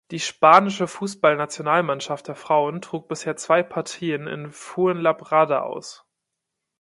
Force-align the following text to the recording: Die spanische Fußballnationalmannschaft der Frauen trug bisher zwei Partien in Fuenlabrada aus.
Die 0.09 0.19
spanische 0.19 0.87
Fußballnationalmannschaft 0.87 2.27
der 2.27 2.33
Frauen 2.33 2.81
trug 2.81 3.07
bisher 3.07 3.35
zwei 3.37 3.61
Partien 3.61 4.25
in 4.25 4.49
Fuenlabrada 4.51 5.61
aus. 5.61 6.07